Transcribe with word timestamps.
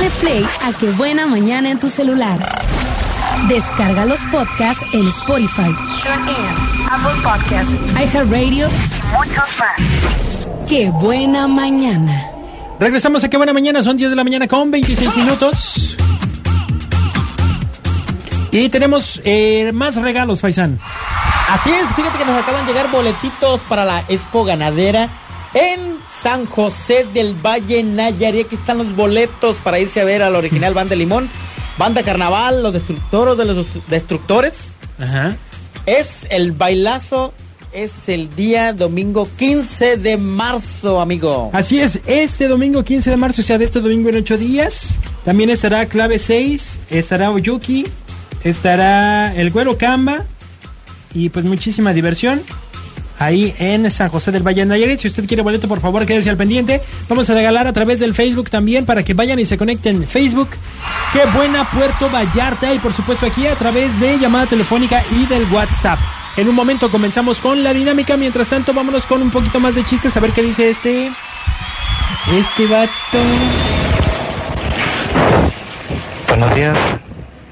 Dale 0.00 0.10
play 0.12 0.46
a 0.62 0.72
Qué 0.72 0.90
Buena 0.92 1.26
Mañana 1.26 1.70
en 1.70 1.78
tu 1.78 1.86
celular. 1.86 2.38
Descarga 3.48 4.06
los 4.06 4.18
podcasts 4.32 4.82
en 4.94 5.06
Spotify, 5.08 5.70
TuneIn, 6.02 6.88
Apple 6.90 7.20
Podcasts, 7.22 7.74
iHeartRadio 7.94 8.68
y 8.68 9.14
muchos 9.14 9.44
más. 9.58 10.66
Qué 10.66 10.88
Buena 10.88 11.46
Mañana. 11.48 12.30
Regresamos 12.78 13.24
a 13.24 13.28
Qué 13.28 13.36
Buena 13.36 13.52
Mañana, 13.52 13.82
son 13.82 13.98
10 13.98 14.08
de 14.08 14.16
la 14.16 14.24
mañana 14.24 14.48
con 14.48 14.70
26 14.70 15.14
minutos. 15.18 15.98
Y 18.52 18.70
tenemos 18.70 19.20
eh, 19.22 19.70
más 19.74 19.96
regalos, 19.96 20.40
Faisán. 20.40 20.80
Así 21.50 21.68
es, 21.68 21.84
fíjate 21.94 22.16
que 22.16 22.24
nos 22.24 22.42
acaban 22.42 22.64
de 22.64 22.72
llegar 22.72 22.90
boletitos 22.90 23.60
para 23.68 23.84
la 23.84 24.02
Expo 24.08 24.46
Ganadera 24.46 25.10
en 25.54 25.98
San 26.10 26.46
José 26.46 27.06
del 27.12 27.34
Valle, 27.34 27.82
Nayarit. 27.82 28.46
Aquí 28.46 28.56
están 28.56 28.78
los 28.78 28.94
boletos 28.94 29.56
para 29.56 29.78
irse 29.78 30.00
a 30.00 30.04
ver 30.04 30.22
al 30.22 30.36
original 30.36 30.74
Banda 30.74 30.94
Limón, 30.94 31.28
Banda 31.78 32.02
Carnaval, 32.02 32.62
los 32.62 32.72
destructores 32.72 33.36
de 33.36 33.44
los 33.44 33.66
destructores. 33.88 34.72
Ajá. 34.98 35.36
Es 35.86 36.26
el 36.30 36.52
bailazo, 36.52 37.32
es 37.72 38.08
el 38.08 38.34
día 38.34 38.72
domingo 38.72 39.28
15 39.36 39.96
de 39.96 40.16
marzo, 40.16 41.00
amigo. 41.00 41.50
Así 41.52 41.80
es, 41.80 42.00
este 42.06 42.48
domingo 42.48 42.84
15 42.84 43.10
de 43.10 43.16
marzo, 43.16 43.40
o 43.42 43.44
sea, 43.44 43.58
de 43.58 43.64
este 43.64 43.80
domingo 43.80 44.08
en 44.10 44.16
8 44.16 44.36
días, 44.36 44.98
también 45.24 45.50
estará 45.50 45.86
Clave 45.86 46.18
6, 46.18 46.78
estará 46.90 47.30
Oyuki, 47.30 47.86
estará 48.44 49.34
el 49.34 49.50
Güero 49.50 49.78
Camba 49.78 50.24
y 51.14 51.28
pues 51.30 51.44
muchísima 51.44 51.92
diversión 51.92 52.40
ahí 53.20 53.54
en 53.58 53.88
San 53.90 54.08
José 54.08 54.32
del 54.32 54.42
Valle 54.42 54.62
de 54.62 54.66
Nayarit. 54.66 54.98
Si 54.98 55.06
usted 55.06 55.26
quiere 55.26 55.42
boleto, 55.42 55.68
por 55.68 55.80
favor, 55.80 56.04
quédese 56.04 56.30
al 56.30 56.36
pendiente. 56.36 56.80
Vamos 57.08 57.30
a 57.30 57.34
regalar 57.34 57.66
a 57.68 57.72
través 57.72 58.00
del 58.00 58.14
Facebook 58.14 58.50
también 58.50 58.86
para 58.86 59.04
que 59.04 59.14
vayan 59.14 59.38
y 59.38 59.44
se 59.44 59.56
conecten. 59.56 60.08
Facebook, 60.08 60.48
qué 61.12 61.24
buena 61.36 61.70
Puerto 61.70 62.10
Vallarta 62.10 62.74
y 62.74 62.78
por 62.78 62.92
supuesto 62.92 63.26
aquí 63.26 63.46
a 63.46 63.54
través 63.54 64.00
de 64.00 64.18
llamada 64.18 64.46
telefónica 64.46 65.04
y 65.12 65.26
del 65.26 65.44
WhatsApp. 65.52 66.00
En 66.36 66.48
un 66.48 66.54
momento 66.54 66.90
comenzamos 66.90 67.38
con 67.40 67.62
la 67.62 67.74
dinámica. 67.74 68.16
Mientras 68.16 68.48
tanto, 68.48 68.72
vámonos 68.72 69.04
con 69.04 69.20
un 69.20 69.30
poquito 69.30 69.60
más 69.60 69.74
de 69.74 69.84
chistes 69.84 70.16
a 70.16 70.20
ver 70.20 70.30
qué 70.30 70.42
dice 70.42 70.70
este. 70.70 71.12
Este 72.32 72.66
vato. 72.66 72.90
Buenos 76.28 76.54
días. 76.54 76.78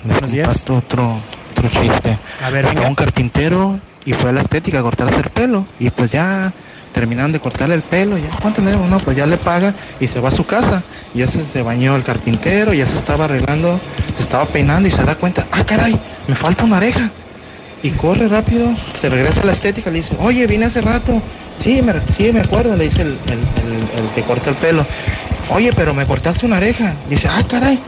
Buenos 0.05 0.31
días. 0.31 0.65
Otro, 0.71 1.21
otro 1.51 1.69
chiste. 1.69 2.19
A 2.43 2.51
ver, 2.51 2.65
venga. 2.67 2.89
un 2.89 2.95
carpintero 2.95 3.81
y 4.09 4.15
fue 4.15 4.31
a 4.31 4.33
la 4.33 4.41
estética 4.41 4.79
a 4.79 4.83
cortarse 4.83 5.17
el 5.21 5.29
pelo. 5.29 5.67
Y 5.79 5.91
pues 5.91 6.11
ya 6.11 6.51
terminaron 6.93 7.31
de 7.33 7.41
cortarle 7.41 7.75
el 7.75 7.83
pelo. 7.83 8.17
Ya, 8.17 8.31
¿Cuánto 8.41 8.63
le? 8.63 8.73
No, 8.75 8.97
pues 8.97 9.15
ya 9.17 9.27
le 9.27 9.37
paga 9.37 9.75
y 10.01 10.07
se 10.07 10.19
va 10.19 10.31
a 10.31 10.33
su 10.33 10.47
casa. 10.47 10.83
Y 11.13 11.19
ya 11.19 11.27
se, 11.27 11.61
bañó 11.63 11.95
el 11.95 12.05
carpintero, 12.05 12.73
ya 12.73 12.87
se 12.87 12.97
estaba 12.97 13.27
arreglando, 13.27 13.79
se 14.17 14.23
estaba 14.23 14.47
peinando 14.47 14.89
y 14.89 14.93
se 14.93 15.05
da 15.05 15.15
cuenta, 15.17 15.47
ah, 15.53 15.63
caray, 15.65 15.95
me 16.27 16.35
falta 16.35 16.65
una 16.65 16.79
oreja. 16.79 17.11
Y 17.83 17.91
corre 17.91 18.27
rápido, 18.29 18.71
se 19.01 19.09
regresa 19.11 19.43
a 19.43 19.45
la 19.45 19.53
estética, 19.53 19.91
le 19.91 19.99
dice, 19.99 20.17
oye, 20.19 20.47
vine 20.47 20.65
hace 20.65 20.81
rato. 20.81 21.23
Sí, 21.63 21.83
me, 21.83 21.93
sí, 22.17 22.33
me 22.33 22.41
acuerdo, 22.41 22.75
le 22.77 22.85
dice 22.85 23.03
el, 23.03 23.19
el- 23.27 23.47
el- 23.63 24.05
el 24.05 24.11
que 24.15 24.23
corta 24.23 24.49
el 24.51 24.57
pelo. 24.57 24.87
Oye, 25.51 25.73
pero 25.75 25.93
me 25.93 26.07
cortaste 26.07 26.47
una 26.47 26.57
oreja. 26.57 26.95
Dice, 27.11 27.29
ah, 27.29 27.43
caray. 27.47 27.79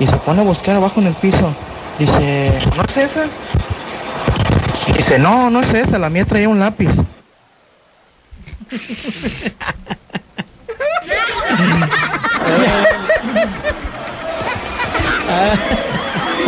Y 0.00 0.06
se 0.06 0.16
pone 0.16 0.40
a 0.40 0.44
buscar 0.44 0.74
abajo 0.76 1.00
en 1.00 1.06
el 1.06 1.14
piso. 1.14 1.54
Dice, 1.98 2.58
¿no 2.76 2.82
es 2.88 2.96
esa? 2.96 3.24
Dice, 4.86 5.18
no, 5.18 5.50
no 5.50 5.60
es 5.60 5.72
esa, 5.72 5.98
la 5.98 6.10
mía 6.10 6.24
traía 6.24 6.48
un 6.48 6.58
lápiz. 6.58 6.90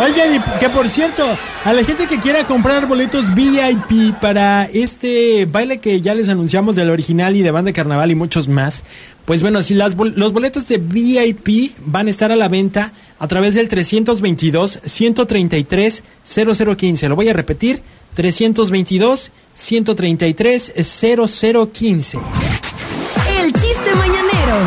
Oigan, 0.03 0.35
y 0.35 0.59
que 0.59 0.69
por 0.69 0.89
cierto, 0.89 1.25
a 1.63 1.71
la 1.71 1.83
gente 1.85 2.07
que 2.07 2.19
quiera 2.19 2.43
comprar 2.43 2.87
boletos 2.87 3.33
VIP 3.33 4.13
para 4.19 4.65
este 4.65 5.45
baile 5.45 5.77
que 5.77 6.01
ya 6.01 6.13
les 6.13 6.27
anunciamos 6.27 6.75
del 6.75 6.89
original 6.89 7.35
y 7.35 7.41
de 7.41 7.51
banda 7.51 7.71
carnaval 7.71 8.11
y 8.11 8.15
muchos 8.15 8.47
más, 8.47 8.83
pues 9.25 9.41
bueno, 9.41 9.61
si 9.61 9.73
las 9.75 9.95
los 9.95 10.33
boletos 10.33 10.67
de 10.67 10.77
VIP 10.77 11.73
van 11.85 12.07
a 12.07 12.09
estar 12.09 12.31
a 12.31 12.35
la 12.35 12.49
venta 12.49 12.91
a 13.19 13.27
través 13.27 13.55
del 13.55 13.69
322 13.69 14.81
133 14.83 16.03
0015. 16.23 17.09
Lo 17.09 17.15
voy 17.15 17.29
a 17.29 17.33
repetir, 17.33 17.81
322 18.13 19.31
133 19.53 20.73
0015. 20.75 22.19
El 23.37 23.53
chiste 23.53 23.95
mañanero. 23.95 24.57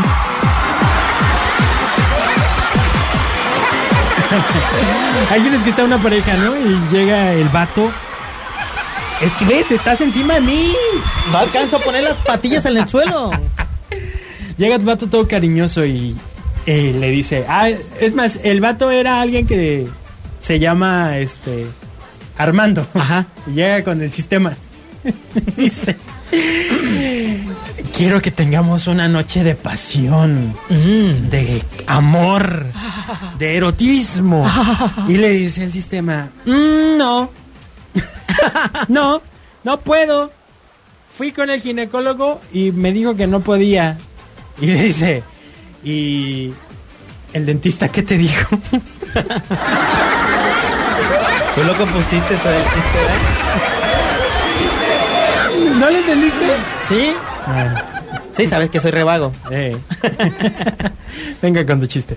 Hay 5.30 5.40
quienes 5.40 5.62
que 5.62 5.70
está 5.70 5.84
una 5.84 6.02
pareja, 6.02 6.36
¿no? 6.36 6.56
Y 6.56 6.78
llega 6.92 7.32
el 7.32 7.48
vato. 7.48 7.90
Es 9.20 9.32
que 9.34 9.44
ves, 9.44 9.70
estás 9.70 10.00
encima 10.00 10.34
de 10.34 10.40
mí. 10.42 10.72
No 11.32 11.38
alcanzo 11.38 11.76
a 11.76 11.80
poner 11.80 12.04
las 12.04 12.14
patillas 12.14 12.66
en 12.66 12.76
el 12.76 12.88
suelo. 12.88 13.30
Llega 14.58 14.76
el 14.76 14.84
vato 14.84 15.06
todo 15.06 15.26
cariñoso 15.26 15.84
y 15.84 16.16
eh, 16.66 16.94
le 16.98 17.10
dice, 17.10 17.44
ah, 17.48 17.68
es 17.68 18.14
más, 18.14 18.40
el 18.42 18.60
vato 18.60 18.90
era 18.90 19.20
alguien 19.20 19.46
que 19.46 19.86
se 20.38 20.58
llama, 20.58 21.18
este, 21.18 21.66
Armando. 22.38 22.86
Ajá. 22.94 23.26
Y 23.46 23.54
llega 23.54 23.82
con 23.84 24.00
el 24.02 24.12
sistema. 24.12 24.52
dice, 25.56 25.96
quiero 27.96 28.20
que 28.20 28.30
tengamos 28.30 28.86
una 28.88 29.08
noche 29.08 29.44
de 29.44 29.54
pasión, 29.54 30.52
de 30.68 31.62
amor, 31.86 32.66
de 33.38 33.56
erotismo. 33.56 34.44
y 35.08 35.16
le 35.16 35.30
dice 35.30 35.62
el 35.64 35.72
sistema, 35.72 36.30
"Mm, 36.44 36.98
no, 36.98 37.30
no, 38.88 39.22
no 39.64 39.80
puedo. 39.80 40.32
Fui 41.16 41.32
con 41.32 41.48
el 41.50 41.60
ginecólogo 41.62 42.40
y 42.52 42.72
me 42.72 42.92
dijo 42.92 43.16
que 43.16 43.26
no 43.26 43.40
podía. 43.40 43.96
Y 44.60 44.66
le 44.66 44.82
dice, 44.82 45.22
¿y 45.84 46.52
el 47.32 47.46
dentista 47.46 47.88
qué 47.88 48.02
te 48.02 48.18
dijo? 48.18 48.58
Tú 51.56 51.62
lo 51.64 51.74
compusiste 51.76 52.34
eso 52.34 52.48
del 52.48 52.62
chiste, 52.64 52.98
¿verdad? 52.98 53.16
¿No 55.78 55.90
lo 55.90 55.96
entendiste? 55.98 56.46
¿Sí? 56.88 57.12
Sí, 58.32 58.46
sabes 58.46 58.68
que 58.70 58.78
soy 58.80 58.90
revago. 58.90 59.32
eh. 59.50 59.76
Venga 61.42 61.64
con 61.64 61.80
tu 61.80 61.86
chiste. 61.86 62.16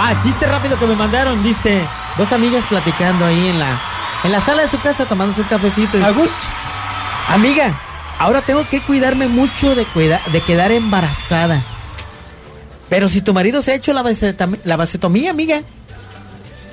Ah, 0.00 0.14
chiste 0.22 0.46
rápido 0.46 0.78
que 0.78 0.86
me 0.86 0.94
mandaron. 0.94 1.42
Dice, 1.42 1.80
dos 2.18 2.30
amigas 2.32 2.64
platicando 2.68 3.24
ahí 3.24 3.48
en 3.48 3.58
la, 3.58 3.78
en 4.24 4.32
la 4.32 4.40
sala 4.40 4.62
de 4.62 4.68
su 4.70 4.78
casa 4.80 5.06
tomando 5.06 5.34
su 5.34 5.46
cafecito. 5.48 6.04
A 6.04 6.10
gusto. 6.10 6.36
Amiga, 7.28 7.72
ahora 8.18 8.42
tengo 8.42 8.66
que 8.68 8.80
cuidarme 8.80 9.28
mucho 9.28 9.74
de, 9.74 9.84
cuida- 9.86 10.20
de 10.32 10.40
quedar 10.42 10.70
embarazada. 10.72 11.62
Pero 12.90 13.08
si 13.08 13.22
tu 13.22 13.32
marido 13.32 13.62
se 13.62 13.72
ha 13.72 13.74
hecho 13.76 13.94
la 13.94 14.76
vasectomía, 14.76 15.30
amiga. 15.30 15.62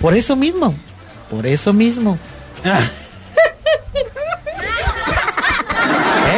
Por 0.02 0.16
eso 0.16 0.36
mismo. 0.36 0.74
Por 1.30 1.46
eso 1.46 1.74
mismo. 1.74 2.18
Ah, 2.66 2.82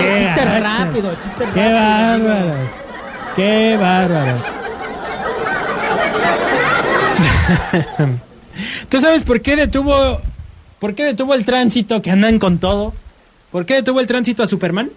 Eh, 0.03 0.33
chiste 0.35 0.59
rápido, 0.59 1.15
chiste 1.15 1.45
¡Qué 1.53 1.71
rápido. 1.71 1.73
bárbaros! 1.73 2.69
¡Qué 3.35 3.77
bárbaros! 3.79 4.41
¿Tú 8.89 8.99
sabes 9.01 9.23
por 9.23 9.41
qué 9.41 9.55
detuvo 9.55 10.21
por 10.79 10.93
qué 10.95 11.05
detuvo 11.05 11.33
el 11.33 11.45
tránsito 11.45 12.01
que 12.01 12.11
andan 12.11 12.39
con 12.39 12.57
todo? 12.59 12.93
¿Por 13.51 13.65
qué 13.65 13.75
detuvo 13.75 13.99
el 13.99 14.07
tránsito 14.07 14.43
a 14.43 14.47
Superman? 14.47 14.89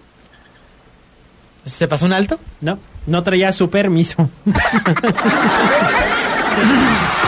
¿Se 1.65 1.87
pasó 1.87 2.05
un 2.05 2.13
alto? 2.13 2.39
No, 2.61 2.79
no 3.07 3.23
traía 3.23 3.51
su 3.51 3.69
permiso. 3.69 4.29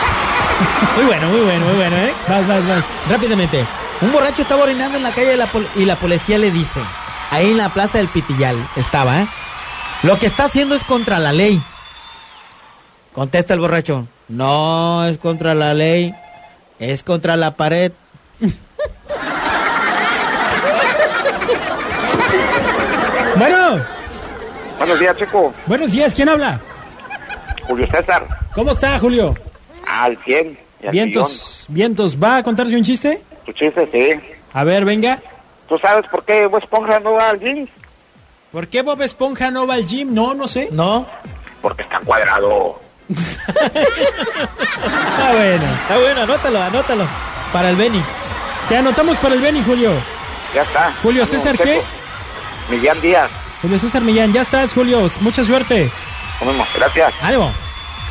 Muy 0.96 1.04
bueno, 1.06 1.28
muy 1.28 1.40
bueno, 1.40 1.66
muy 1.66 1.74
bueno, 1.76 1.96
¿eh? 1.96 2.12
Vas, 2.28 2.46
vas, 2.48 2.66
vas. 2.66 2.84
Rápidamente. 3.08 3.64
Un 4.00 4.12
borracho 4.12 4.42
estaba 4.42 4.62
orinando 4.62 4.96
en 4.96 5.02
la 5.02 5.10
calle 5.12 5.28
de 5.28 5.36
la 5.36 5.46
pol- 5.46 5.68
y 5.76 5.84
la 5.84 5.96
policía 5.96 6.38
le 6.38 6.50
dice, 6.50 6.80
ahí 7.30 7.50
en 7.50 7.58
la 7.58 7.68
plaza 7.68 7.98
del 7.98 8.08
Pitillal 8.08 8.56
estaba, 8.76 9.20
¿eh? 9.22 9.26
Lo 10.02 10.18
que 10.18 10.26
está 10.26 10.44
haciendo 10.44 10.74
es 10.74 10.84
contra 10.84 11.18
la 11.18 11.32
ley. 11.32 11.60
Contesta 13.12 13.54
el 13.54 13.60
borracho, 13.60 14.06
no 14.28 15.04
es 15.06 15.18
contra 15.18 15.54
la 15.54 15.74
ley, 15.74 16.14
es 16.78 17.02
contra 17.02 17.36
la 17.36 17.52
pared. 17.56 17.90
Bueno, 23.36 23.84
Buenos 24.78 25.00
días, 25.00 25.16
Checo. 25.16 25.52
buenos 25.66 25.90
días, 25.92 26.14
¿quién 26.14 26.28
habla? 26.28 26.60
Julio 27.66 27.86
César. 27.90 28.26
¿Cómo 28.54 28.72
está, 28.72 28.98
Julio? 28.98 29.34
Al 29.88 30.18
100. 30.24 30.58
y 30.82 30.86
al 30.86 30.92
Vientos, 30.92 31.64
vientos, 31.68 32.16
¿va 32.22 32.36
a 32.36 32.42
contarse 32.42 32.76
un 32.76 32.84
chiste? 32.84 33.22
Tu 33.46 33.52
chiste, 33.52 33.88
sí. 33.90 34.20
A 34.52 34.64
ver, 34.64 34.84
venga. 34.84 35.20
¿Tú 35.68 35.78
sabes 35.78 36.06
por 36.10 36.24
qué 36.24 36.46
Bob 36.46 36.62
Esponja 36.62 37.00
no 37.00 37.14
va 37.14 37.30
al 37.30 37.40
gym? 37.40 37.66
¿Por 38.52 38.68
qué 38.68 38.82
Bob 38.82 39.00
Esponja 39.02 39.50
no 39.50 39.66
va 39.66 39.74
al 39.74 39.86
gym? 39.86 40.12
No, 40.14 40.34
no 40.34 40.46
sé. 40.48 40.68
No, 40.72 41.06
Porque 41.62 41.82
está 41.82 42.00
cuadrado. 42.00 42.80
Está 43.08 43.32
bueno. 45.32 45.64
Está 45.82 45.98
bueno, 45.98 46.20
anótalo, 46.22 46.62
anótalo. 46.62 47.06
Para 47.52 47.70
el 47.70 47.76
Beni. 47.76 48.02
Te 48.68 48.76
anotamos 48.76 49.16
para 49.16 49.34
el 49.34 49.40
Beni, 49.40 49.62
Julio. 49.62 49.92
Ya 50.54 50.62
está. 50.62 50.92
Julio 51.02 51.26
César. 51.26 51.56
¿qué? 51.58 51.80
Millán 52.70 53.00
Díaz. 53.00 53.30
Julio 53.62 53.78
César 53.78 54.02
Millán, 54.02 54.32
ya 54.32 54.42
estás, 54.42 54.72
Julio. 54.72 55.06
Mucha 55.20 55.44
suerte. 55.44 55.90
Nos 56.40 56.52
vemos. 56.52 56.68
Gracias. 56.76 57.12
Ánimo. 57.22 57.50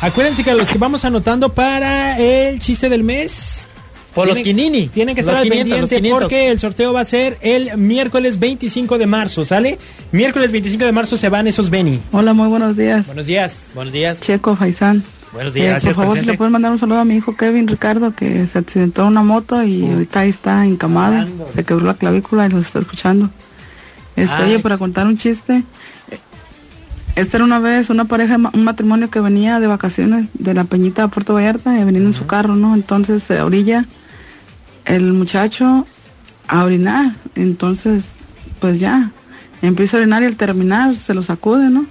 Acuérdense 0.00 0.44
que 0.44 0.50
a 0.50 0.54
los 0.54 0.70
que 0.70 0.78
vamos 0.78 1.04
anotando 1.04 1.52
para 1.52 2.18
el 2.18 2.58
chiste 2.60 2.88
del 2.88 3.02
mes. 3.04 3.64
Por 4.14 4.26
los 4.26 4.38
Quinini. 4.38 4.88
Tienen 4.88 5.14
que 5.14 5.22
Los 5.22 5.28
estar 5.30 5.42
al 5.42 5.48
500, 5.48 5.80
los 5.80 5.88
pendiente 5.90 5.96
500. 6.08 6.20
porque 6.22 6.50
el 6.50 6.58
sorteo 6.58 6.92
va 6.92 7.00
a 7.02 7.04
ser 7.04 7.38
el 7.40 7.76
miércoles 7.76 8.38
25 8.40 8.98
de 8.98 9.06
marzo, 9.06 9.44
¿sale? 9.44 9.78
Miércoles 10.10 10.50
25 10.50 10.84
de 10.84 10.92
marzo 10.92 11.16
se 11.16 11.28
van 11.28 11.46
esos 11.46 11.70
Beni. 11.70 12.00
Hola, 12.10 12.32
muy 12.32 12.48
buenos 12.48 12.76
días. 12.76 13.06
Buenos 13.06 13.26
días. 13.26 13.66
Buenos 13.74 13.92
días. 13.92 14.18
Checo, 14.20 14.56
Faisán. 14.56 15.04
Buenos 15.32 15.52
Eh, 15.52 15.60
días. 15.60 15.68
Gracias, 15.70 15.94
por 15.94 16.02
favor, 16.04 16.12
presente. 16.14 16.30
si 16.30 16.32
le 16.32 16.38
pueden 16.38 16.52
mandar 16.52 16.72
un 16.72 16.78
saludo 16.78 16.98
a 16.98 17.04
mi 17.04 17.14
hijo 17.16 17.36
Kevin 17.36 17.68
Ricardo, 17.68 18.14
que 18.14 18.46
se 18.48 18.58
accidentó 18.58 19.02
en 19.02 19.08
una 19.08 19.22
moto 19.22 19.62
y 19.62 19.84
ahorita 19.86 20.20
ahí 20.20 20.30
está 20.30 20.64
encamado. 20.64 21.26
Se 21.54 21.62
quebró 21.64 21.86
la 21.86 21.94
clavícula 21.94 22.46
y 22.46 22.48
los 22.48 22.66
está 22.66 22.78
escuchando. 22.80 23.30
Ay. 24.16 24.26
oye, 24.46 24.58
para 24.58 24.78
contar 24.78 25.06
un 25.06 25.16
chiste. 25.16 25.62
Eh, 27.18 27.20
Esta 27.20 27.36
era 27.36 27.44
una 27.44 27.58
vez 27.58 27.90
una 27.90 28.04
pareja, 28.04 28.36
un 28.36 28.64
matrimonio 28.64 29.10
que 29.10 29.20
venía 29.20 29.60
de 29.60 29.66
vacaciones 29.66 30.28
de 30.34 30.54
la 30.54 30.64
Peñita 30.64 31.04
a 31.04 31.08
Puerto 31.08 31.34
Vallarta, 31.34 31.78
y 31.78 31.84
veniendo 31.84 32.10
en 32.10 32.14
su 32.14 32.26
carro, 32.26 32.54
¿no? 32.54 32.74
Entonces 32.74 33.22
se 33.22 33.40
orilla 33.42 33.84
el 34.84 35.12
muchacho 35.12 35.86
a 36.46 36.64
orinar. 36.64 37.14
Entonces, 37.34 38.14
pues 38.60 38.80
ya, 38.80 39.10
empieza 39.62 39.96
a 39.96 40.00
orinar 40.00 40.22
y 40.22 40.26
al 40.26 40.36
terminar 40.36 40.96
se 40.96 41.14
lo 41.14 41.22
sacude, 41.22 41.70
¿no? 41.70 41.86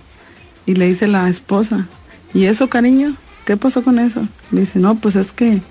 Y 0.66 0.76
le 0.76 0.88
dice 0.88 1.08
la 1.08 1.30
esposa, 1.30 1.88
¿y 2.34 2.46
eso, 2.46 2.68
cariño? 2.68 3.16
¿Qué 3.46 3.56
pasó 3.56 3.84
con 3.84 4.00
eso? 4.00 4.22
Le 4.52 4.62
dice, 4.62 4.80
no, 4.80 4.96
pues 4.96 5.16
es 5.16 5.32
que 5.32 5.62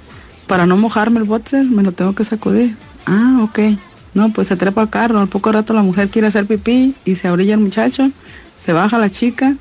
para 0.47 0.65
no 0.65 0.77
mojarme 0.77 1.19
el 1.19 1.25
boxer 1.25 1.65
me 1.65 1.83
lo 1.83 1.93
tengo 1.93 2.15
que 2.15 2.25
sacudir. 2.25 2.75
Ah, 3.05 3.41
ok. 3.43 3.59
No, 4.15 4.33
pues 4.33 4.49
se 4.49 4.57
trepa 4.57 4.81
al 4.81 4.89
carro. 4.89 5.21
Al 5.21 5.29
poco 5.29 5.53
rato 5.53 5.75
la 5.75 5.83
mujer 5.83 6.09
quiere 6.09 6.29
hacer 6.29 6.47
pipí 6.47 6.95
y 7.05 7.17
se 7.17 7.31
orilla 7.31 7.53
el 7.55 7.61
muchacho, 7.61 8.11
se 8.67 8.73
baja 8.73 8.99
la 8.99 9.09
chica 9.09 9.55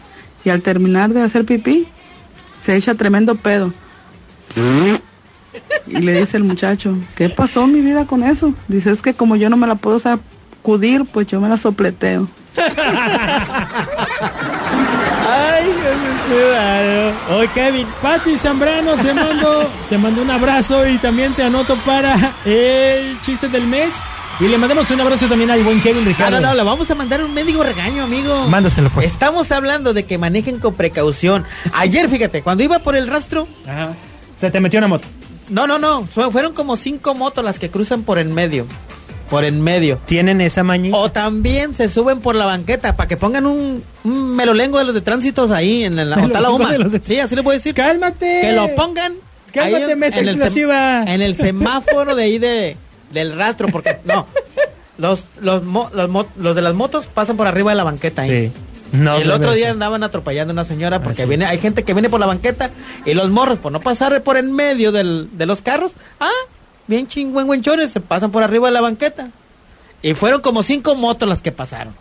y 0.43 0.49
al 0.49 0.63
terminar 0.63 1.11
de 1.11 1.21
hacer 1.21 1.45
pipí 1.45 1.87
se 2.59 2.75
echa 2.75 2.95
tremendo 2.95 3.35
pedo. 3.35 3.71
Y 5.85 5.97
le 5.97 6.19
dice 6.19 6.37
el 6.37 6.43
muchacho, 6.43 6.97
¿qué 7.15 7.29
pasó 7.29 7.67
mi 7.67 7.81
vida 7.81 8.05
con 8.05 8.23
eso? 8.23 8.55
Dice, 8.67 8.89
es 8.89 9.03
que 9.03 9.13
como 9.13 9.35
yo 9.35 9.51
no 9.51 9.57
me 9.57 9.67
la 9.67 9.75
puedo 9.75 9.99
sacudir, 9.99 11.05
pues 11.05 11.27
yo 11.27 11.39
me 11.39 11.47
la 11.47 11.57
sopleteo. 11.57 12.27
Ay, 15.27 15.65
Dios 15.65 15.95
Hoy 17.29 17.47
Kevin. 17.49 17.87
Pati 18.01 18.37
Zambrano, 18.37 18.95
te 18.95 19.13
mando, 19.13 19.69
te 19.89 19.97
mando 19.99 20.23
un 20.23 20.31
abrazo 20.31 20.87
y 20.87 20.97
también 20.97 21.33
te 21.33 21.43
anoto 21.43 21.75
para 21.77 22.33
el 22.45 23.19
chiste 23.21 23.47
del 23.49 23.67
mes. 23.67 23.93
Y 24.39 24.47
le 24.49 24.57
mandamos 24.57 24.91
un 24.91 24.99
abrazo 24.99 25.27
también 25.27 25.49
al 25.49 25.63
buen 25.63 25.81
Kevin 25.81 26.03
No, 26.03 26.09
Ricardo. 26.09 26.39
no, 26.41 26.47
no, 26.49 26.53
le 26.55 26.63
vamos 26.63 26.91
a 26.91 26.95
mandar 26.95 27.23
un 27.23 27.33
mendigo 27.33 27.63
regaño, 27.63 28.03
amigo. 28.03 28.47
Mándaselo, 28.49 28.89
pues. 28.89 29.05
Estamos 29.09 29.49
hablando 29.51 29.93
de 29.93 30.03
que 30.03 30.17
manejen 30.17 30.59
con 30.59 30.73
precaución. 30.73 31.45
Ayer, 31.73 32.09
fíjate, 32.09 32.41
cuando 32.41 32.63
iba 32.63 32.79
por 32.79 32.95
el 32.97 33.07
rastro, 33.07 33.47
Ajá. 33.65 33.93
Se 34.39 34.51
te 34.51 34.59
metió 34.59 34.79
una 34.79 34.89
moto. 34.89 35.07
no, 35.47 35.65
no, 35.67 35.79
no, 35.79 36.05
fue- 36.13 36.29
fueron 36.31 36.51
como 36.53 36.75
cinco 36.75 37.15
motos 37.15 37.45
las 37.45 37.59
que 37.59 37.69
cruzan 37.69 38.03
por 38.03 38.19
en 38.19 38.33
medio. 38.33 38.65
Por 39.29 39.45
en 39.45 39.63
medio. 39.63 39.99
Tienen 40.05 40.41
esa 40.41 40.63
mañita. 40.63 40.97
O 40.97 41.09
también 41.09 41.73
se 41.73 41.87
suben 41.87 42.19
por 42.19 42.35
la 42.35 42.45
banqueta 42.45 42.95
para 42.97 43.07
que 43.07 43.15
pongan 43.17 43.45
un, 43.45 43.81
un 44.03 44.35
melolengo 44.35 44.77
de 44.77 44.83
los 44.83 44.93
de 44.93 44.99
tránsitos 45.01 45.49
ahí 45.51 45.85
en 45.85 45.95
la, 46.09 46.17
UMA. 46.51 46.73
de 46.77 46.99
Sí, 47.01 47.19
así 47.19 47.35
le 47.35 47.41
a 47.41 47.53
decir. 47.53 47.73
¡Cálmate! 47.73 48.41
Que 48.41 48.51
lo 48.51 48.75
pongan. 48.75 49.13
Cálmate, 49.53 49.93
en- 49.93 49.99
mesa 49.99 50.19
en 50.19 50.27
el, 50.27 50.37
sem- 50.41 51.07
en 51.07 51.21
el 51.21 51.35
semáforo 51.35 52.13
de 52.13 52.23
ahí 52.23 52.37
de, 52.37 52.75
del 53.11 53.37
rastro, 53.37 53.67
porque 53.69 53.97
no. 54.05 54.25
Los, 54.97 55.23
los, 55.41 55.63
mo- 55.65 55.89
los, 55.93 56.09
mo- 56.09 56.27
los 56.37 56.55
de 56.55 56.61
las 56.61 56.73
motos 56.73 57.07
pasan 57.07 57.35
por 57.37 57.47
arriba 57.47 57.71
de 57.71 57.75
la 57.75 57.83
banqueta 57.83 58.21
ahí. 58.23 58.47
Sí. 58.47 58.61
No 58.97 59.17
y 59.19 59.23
el 59.23 59.31
otro 59.31 59.51
día 59.51 59.71
andaban 59.71 60.03
atropellando 60.03 60.51
a 60.51 60.53
una 60.53 60.63
señora 60.63 61.01
porque 61.01 61.23
Así 61.23 61.27
viene, 61.29 61.45
hay 61.45 61.57
gente 61.59 61.83
que 61.83 61.93
viene 61.93 62.09
por 62.09 62.19
la 62.19 62.27
banqueta 62.27 62.69
y 63.05 63.13
los 63.13 63.29
morros, 63.29 63.57
por 63.57 63.71
no 63.73 63.81
pasar 63.81 64.21
por 64.23 64.37
en 64.37 64.53
medio 64.53 64.91
del, 64.93 65.27
de 65.33 65.45
los 65.45 65.61
carros, 65.61 65.93
ah, 66.21 66.29
bien 66.87 67.07
chingüengüenchones, 67.07 67.91
se 67.91 67.99
pasan 67.99 68.31
por 68.31 68.41
arriba 68.43 68.67
de 68.67 68.73
la 68.73 68.81
banqueta. 68.81 69.31
Y 70.01 70.13
fueron 70.13 70.39
como 70.39 70.63
cinco 70.63 70.95
motos 70.95 71.27
las 71.27 71.41
que 71.41 71.51
pasaron. 71.51 71.93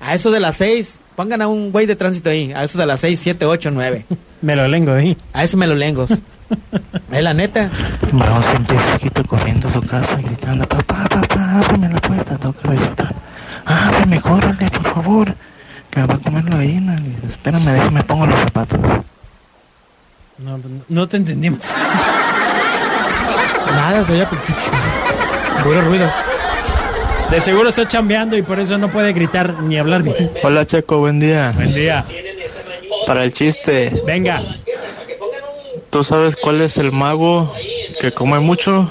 A 0.00 0.14
eso 0.14 0.30
de 0.30 0.40
las 0.40 0.56
seis, 0.56 0.98
pongan 1.16 1.40
a 1.40 1.48
un 1.48 1.72
güey 1.72 1.86
de 1.86 1.94
tránsito 1.96 2.28
ahí, 2.30 2.52
a 2.52 2.64
eso 2.64 2.76
de 2.78 2.84
las 2.86 3.00
seis, 3.00 3.20
siete, 3.22 3.44
ocho, 3.46 3.70
nueve. 3.70 4.04
Me 4.42 4.56
lo 4.56 4.66
lengo 4.68 4.92
ahí. 4.92 5.16
A 5.32 5.44
eso 5.44 5.56
me 5.56 5.66
lo 5.66 5.74
lengos. 5.74 6.10
es 7.12 7.22
la 7.22 7.34
neta. 7.34 7.70
Va 8.12 8.34
un 8.36 8.42
científico 8.42 9.22
corriendo 9.24 9.68
a 9.68 9.72
su 9.72 9.80
casa 9.82 10.16
gritando, 10.16 10.66
papá, 10.66 11.06
papá, 11.08 11.60
ábreme 11.64 11.88
la 11.88 12.00
puerta, 12.00 12.36
tengo 12.36 12.54
que 12.54 12.68
revisar. 12.68 13.14
Ábreme, 13.64 14.20
córrele, 14.20 14.70
por 14.70 14.94
favor, 14.94 15.34
que 15.90 16.00
me 16.00 16.06
va 16.06 16.14
a 16.14 16.18
comer 16.18 16.44
la 16.44 16.56
gallina. 16.56 16.96
Le 16.96 17.08
dice, 17.08 17.26
espérame, 17.28 17.72
déjame 17.72 18.02
pongo 18.04 18.26
los 18.26 18.40
zapatos. 18.40 18.80
No, 20.38 20.58
no 20.88 21.08
te 21.08 21.16
entendimos. 21.18 21.60
Nada, 23.66 24.04
soy 24.06 24.24
Puro 25.62 25.80
ruido. 25.82 26.10
De 27.30 27.40
seguro 27.40 27.68
está 27.68 27.86
chambeando 27.86 28.36
y 28.36 28.42
por 28.42 28.58
eso 28.58 28.76
no 28.76 28.90
puede 28.90 29.12
gritar 29.12 29.62
ni 29.62 29.78
hablar 29.78 30.02
bien. 30.02 30.32
Hola, 30.42 30.66
Checo, 30.66 30.98
buen 30.98 31.20
día. 31.20 31.52
Buen 31.54 31.72
día. 31.72 32.04
Para 33.06 33.24
el 33.24 33.32
chiste, 33.32 33.92
Venga. 34.04 34.42
¿Tú 35.90 36.04
sabes 36.04 36.36
cuál 36.36 36.60
es 36.60 36.78
el 36.78 36.92
mago 36.92 37.52
que 38.00 38.12
come 38.12 38.38
mucho? 38.38 38.88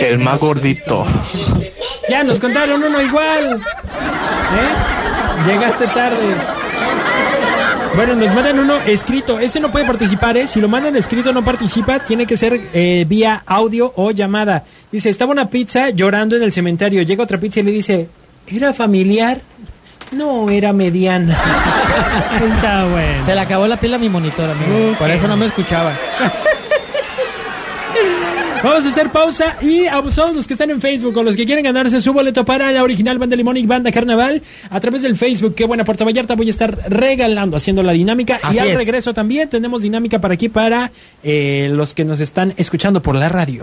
El 0.00 0.18
más 0.18 0.40
gordito. 0.40 1.04
Ya 2.08 2.24
nos 2.24 2.40
contaron 2.40 2.82
uno 2.82 3.00
igual. 3.00 3.60
¿Eh? 3.60 5.46
Llegaste 5.46 5.86
tarde. 5.88 6.34
Bueno, 7.94 8.14
nos 8.14 8.34
mandan 8.34 8.58
uno 8.58 8.76
escrito. 8.86 9.38
Ese 9.40 9.60
no 9.60 9.70
puede 9.72 9.84
participar, 9.84 10.36
¿eh? 10.36 10.46
Si 10.46 10.60
lo 10.60 10.68
mandan 10.68 10.96
escrito 10.96 11.32
no 11.32 11.44
participa, 11.44 11.98
tiene 11.98 12.26
que 12.26 12.36
ser 12.36 12.60
eh, 12.72 13.04
vía 13.08 13.42
audio 13.44 13.92
o 13.96 14.10
llamada. 14.12 14.64
Dice, 14.90 15.10
estaba 15.10 15.32
una 15.32 15.50
pizza 15.50 15.90
llorando 15.90 16.36
en 16.36 16.42
el 16.42 16.52
cementerio. 16.52 17.02
Llega 17.02 17.24
otra 17.24 17.38
pizza 17.38 17.60
y 17.60 17.64
le 17.64 17.72
dice, 17.72 18.08
¿era 18.46 18.72
familiar? 18.72 19.40
No, 20.12 20.48
era 20.50 20.72
mediana. 20.72 21.36
Está 22.54 22.86
bueno. 22.86 23.26
Se 23.26 23.34
le 23.34 23.40
acabó 23.40 23.66
la 23.66 23.78
pila 23.78 23.96
a 23.96 23.98
mi 23.98 24.08
monitor, 24.08 24.48
amigo. 24.50 24.94
Por 24.98 25.10
eso 25.10 25.28
no 25.28 25.36
me 25.36 25.46
escuchaba. 25.46 25.92
Vamos 28.62 28.84
a 28.84 28.88
hacer 28.88 29.10
pausa 29.12 29.56
y 29.62 29.86
a 29.86 30.02
todos 30.02 30.34
los 30.34 30.48
que 30.48 30.54
están 30.54 30.70
en 30.70 30.80
Facebook 30.80 31.16
o 31.16 31.22
los 31.22 31.36
que 31.36 31.46
quieren 31.46 31.64
ganarse 31.64 32.00
su 32.00 32.12
boleto 32.12 32.44
para 32.44 32.72
la 32.72 32.82
original 32.82 33.16
Banda 33.16 33.36
Limón 33.36 33.56
y 33.56 33.64
Banda 33.66 33.92
Carnaval 33.92 34.42
a 34.68 34.80
través 34.80 35.02
del 35.02 35.16
Facebook, 35.16 35.54
qué 35.54 35.64
buena 35.64 35.84
Puerto 35.84 36.04
Vallarta, 36.04 36.34
voy 36.34 36.48
a 36.48 36.50
estar 36.50 36.76
regalando, 36.88 37.56
haciendo 37.56 37.84
la 37.84 37.92
dinámica 37.92 38.40
Así 38.42 38.56
y 38.56 38.58
al 38.58 38.68
es. 38.70 38.76
regreso 38.76 39.14
también 39.14 39.48
tenemos 39.48 39.82
dinámica 39.82 40.20
para 40.20 40.34
aquí 40.34 40.48
para 40.48 40.90
eh, 41.22 41.68
los 41.72 41.94
que 41.94 42.04
nos 42.04 42.18
están 42.18 42.52
escuchando 42.56 43.00
por 43.00 43.14
la 43.14 43.28
radio. 43.28 43.54